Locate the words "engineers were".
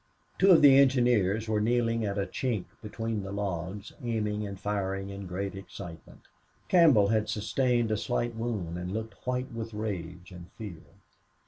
0.79-1.61